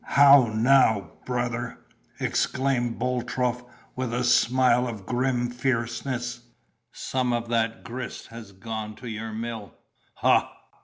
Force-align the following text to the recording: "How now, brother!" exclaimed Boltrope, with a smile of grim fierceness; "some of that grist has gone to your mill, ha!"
"How 0.03 0.47
now, 0.47 1.11
brother!" 1.27 1.77
exclaimed 2.19 2.97
Boltrope, 2.97 3.69
with 3.95 4.15
a 4.15 4.23
smile 4.23 4.87
of 4.87 5.05
grim 5.05 5.51
fierceness; 5.51 6.41
"some 6.91 7.31
of 7.31 7.49
that 7.49 7.83
grist 7.83 8.29
has 8.29 8.51
gone 8.51 8.95
to 8.95 9.07
your 9.07 9.31
mill, 9.31 9.75
ha!" 10.15 10.51